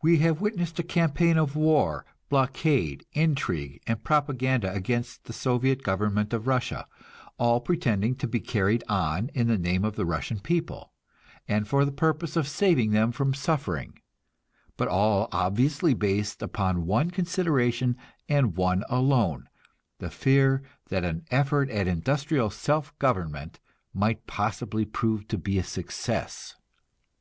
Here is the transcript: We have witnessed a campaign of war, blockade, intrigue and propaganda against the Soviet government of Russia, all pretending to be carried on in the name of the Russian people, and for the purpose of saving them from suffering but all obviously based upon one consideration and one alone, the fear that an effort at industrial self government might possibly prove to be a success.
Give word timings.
We 0.00 0.18
have 0.18 0.40
witnessed 0.40 0.78
a 0.78 0.84
campaign 0.84 1.36
of 1.36 1.56
war, 1.56 2.06
blockade, 2.28 3.04
intrigue 3.14 3.82
and 3.84 4.04
propaganda 4.04 4.72
against 4.72 5.24
the 5.24 5.32
Soviet 5.32 5.82
government 5.82 6.32
of 6.32 6.46
Russia, 6.46 6.86
all 7.36 7.60
pretending 7.60 8.14
to 8.18 8.28
be 8.28 8.38
carried 8.38 8.84
on 8.88 9.28
in 9.34 9.48
the 9.48 9.58
name 9.58 9.84
of 9.84 9.96
the 9.96 10.06
Russian 10.06 10.38
people, 10.38 10.92
and 11.48 11.66
for 11.66 11.84
the 11.84 11.90
purpose 11.90 12.36
of 12.36 12.46
saving 12.46 12.92
them 12.92 13.10
from 13.10 13.34
suffering 13.34 13.98
but 14.76 14.86
all 14.86 15.26
obviously 15.32 15.94
based 15.94 16.42
upon 16.42 16.86
one 16.86 17.10
consideration 17.10 17.96
and 18.28 18.56
one 18.56 18.84
alone, 18.88 19.48
the 19.98 20.10
fear 20.10 20.62
that 20.90 21.02
an 21.02 21.24
effort 21.32 21.68
at 21.70 21.88
industrial 21.88 22.50
self 22.50 22.96
government 23.00 23.58
might 23.92 24.28
possibly 24.28 24.84
prove 24.84 25.26
to 25.26 25.36
be 25.36 25.58
a 25.58 25.64
success. 25.64 26.54